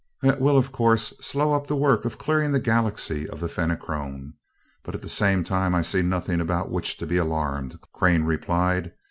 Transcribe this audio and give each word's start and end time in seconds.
"That 0.23 0.41
will, 0.41 0.57
of 0.57 0.71
course, 0.71 1.13
slow 1.21 1.53
up 1.53 1.67
the 1.67 1.75
work 1.75 2.05
of 2.05 2.17
clearing 2.17 2.53
the 2.53 2.59
Galaxy 2.59 3.29
of 3.29 3.39
the 3.39 3.47
Fenachrone, 3.47 4.33
but 4.81 4.95
at 4.95 5.03
the 5.03 5.07
same 5.07 5.43
time 5.43 5.75
I 5.75 5.83
see 5.83 6.01
nothing 6.01 6.41
about 6.41 6.71
which 6.71 6.97
to 6.97 7.05
be 7.05 7.17
alarmed," 7.17 7.77
Crane 7.93 8.23
replied. 8.23 8.93